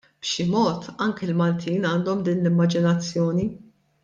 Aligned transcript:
B'xi 0.27 0.45
mod 0.53 0.87
anki 1.07 1.29
l-Maltin 1.31 1.85
għandhom 1.91 2.25
din 2.29 2.43
l-immaġinazzjoni. 2.47 3.49